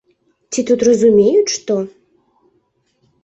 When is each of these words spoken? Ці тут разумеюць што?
Ці 0.55 0.63
тут 0.69 0.85
разумеюць 0.87 1.53
што? 1.57 1.73